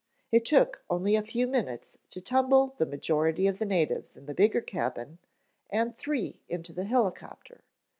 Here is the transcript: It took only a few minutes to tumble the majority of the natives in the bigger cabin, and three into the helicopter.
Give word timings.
It 0.31 0.45
took 0.45 0.83
only 0.89 1.15
a 1.15 1.21
few 1.21 1.45
minutes 1.45 1.95
to 2.09 2.21
tumble 2.21 2.73
the 2.79 2.87
majority 2.87 3.45
of 3.45 3.59
the 3.59 3.67
natives 3.67 4.17
in 4.17 4.25
the 4.25 4.33
bigger 4.33 4.59
cabin, 4.59 5.19
and 5.69 5.95
three 5.95 6.41
into 6.49 6.73
the 6.73 6.85
helicopter. 6.85 7.61